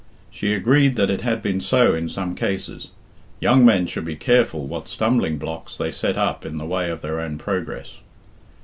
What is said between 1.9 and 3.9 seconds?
in some cases. Young men